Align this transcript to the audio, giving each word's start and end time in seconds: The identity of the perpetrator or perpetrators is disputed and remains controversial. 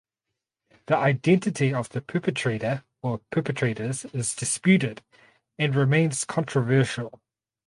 The 0.87 0.97
identity 0.97 1.75
of 1.75 1.89
the 1.89 2.01
perpetrator 2.01 2.83
or 3.03 3.21
perpetrators 3.31 4.03
is 4.05 4.33
disputed 4.33 5.03
and 5.59 5.75
remains 5.75 6.25
controversial. 6.25 7.21